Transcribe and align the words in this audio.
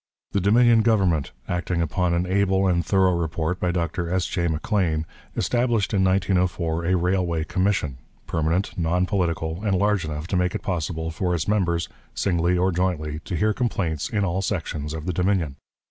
The 0.31 0.41
Dominion 0.41 0.81
government, 0.81 1.31
acting 1.47 1.79
upon 1.79 2.15
an 2.15 2.25
able 2.25 2.65
and 2.67 2.83
thorough 2.83 3.13
report 3.13 3.59
by 3.59 3.71
Dr 3.71 4.09
S. 4.11 4.25
J. 4.25 4.47
M'Lean, 4.47 5.05
established 5.35 5.93
in 5.93 6.03
1904 6.03 6.85
a 6.85 6.95
Railway 6.97 7.43
Commission, 7.43 7.99
permanent, 8.25 8.75
non 8.79 9.05
political, 9.05 9.63
and 9.63 9.77
large 9.77 10.03
enough 10.03 10.25
to 10.29 10.35
make 10.35 10.55
it 10.55 10.63
possible 10.63 11.11
for 11.11 11.35
its 11.35 11.47
members, 11.47 11.87
singly 12.15 12.57
or 12.57 12.71
jointly, 12.71 13.19
to 13.25 13.35
hear 13.35 13.53
complaints 13.53 14.09
in 14.09 14.25
all 14.25 14.41
sections 14.41 14.95
of 14.95 15.05
the 15.05 15.13
Dominion. 15.13 15.57